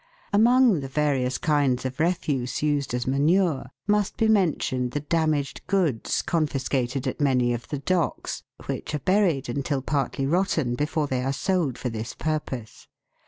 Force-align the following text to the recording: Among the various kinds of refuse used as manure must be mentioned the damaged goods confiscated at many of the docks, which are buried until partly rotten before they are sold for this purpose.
Among 0.33 0.79
the 0.79 0.87
various 0.87 1.37
kinds 1.37 1.85
of 1.85 1.99
refuse 1.99 2.63
used 2.63 2.95
as 2.95 3.05
manure 3.05 3.67
must 3.85 4.17
be 4.17 4.27
mentioned 4.27 4.93
the 4.93 5.01
damaged 5.01 5.61
goods 5.67 6.23
confiscated 6.23 7.05
at 7.05 7.21
many 7.21 7.53
of 7.53 7.67
the 7.67 7.77
docks, 7.77 8.41
which 8.65 8.95
are 8.95 9.05
buried 9.05 9.47
until 9.47 9.83
partly 9.83 10.25
rotten 10.25 10.73
before 10.73 11.05
they 11.05 11.21
are 11.21 11.31
sold 11.31 11.77
for 11.77 11.89
this 11.89 12.15
purpose. 12.15 12.87